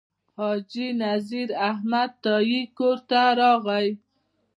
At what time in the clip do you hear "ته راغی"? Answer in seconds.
3.09-3.89